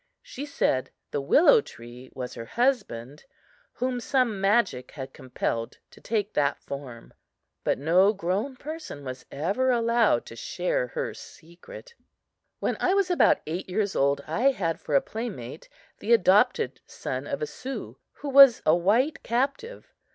She 0.23 0.47
said 0.47 0.89
the 1.11 1.21
willow 1.21 1.61
tree 1.61 2.09
was 2.15 2.33
her 2.33 2.45
husband, 2.45 3.25
whom 3.73 3.99
some 3.99 4.41
magic 4.41 4.93
had 4.93 5.13
compelled 5.13 5.77
to 5.91 6.01
take 6.01 6.33
that 6.33 6.57
form; 6.59 7.13
but 7.63 7.77
no 7.77 8.11
grown 8.11 8.55
person 8.55 9.03
was 9.05 9.27
ever 9.31 9.69
allowed 9.69 10.25
to 10.25 10.35
share 10.35 10.87
her 10.87 11.13
secret. 11.13 11.93
When 12.57 12.77
I 12.79 12.95
was 12.95 13.11
about 13.11 13.41
eight 13.45 13.69
years 13.69 13.95
old 13.95 14.21
I 14.25 14.49
had 14.49 14.79
for 14.81 14.95
a 14.95 15.01
playmate 15.01 15.69
the 15.99 16.13
adopted 16.13 16.81
son 16.87 17.27
of 17.27 17.43
a 17.43 17.45
Sioux, 17.45 17.99
who 18.13 18.29
was 18.29 18.63
a 18.65 18.75
white 18.75 19.21
captive. 19.21 19.93